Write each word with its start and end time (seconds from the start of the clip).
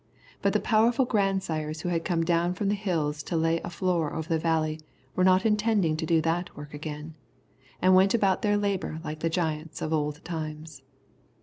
But 0.41 0.53
the 0.53 0.59
powerful 0.59 1.05
grandsires 1.05 1.81
who 1.81 1.89
had 1.89 2.03
come 2.03 2.23
down 2.23 2.55
from 2.55 2.69
the 2.69 2.73
Hills 2.73 3.21
to 3.21 3.37
lay 3.37 3.59
a 3.63 3.69
floor 3.69 4.15
over 4.15 4.27
the 4.27 4.39
Valley 4.39 4.79
were 5.15 5.23
not 5.23 5.45
intending 5.45 5.95
to 5.97 6.07
do 6.07 6.21
that 6.21 6.57
work 6.57 6.73
again, 6.73 7.13
and 7.83 7.93
went 7.93 8.15
about 8.15 8.41
their 8.41 8.57
labour 8.57 8.99
like 9.03 9.19
the 9.19 9.29
giants 9.29 9.79
of 9.79 9.93
old 9.93 10.25
times. 10.25 10.81